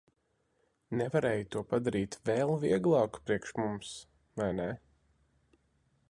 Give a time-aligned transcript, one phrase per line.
[0.99, 3.91] Nevarēja to padarīt vēl vieglāku priekš mums,
[4.41, 4.71] vai ne?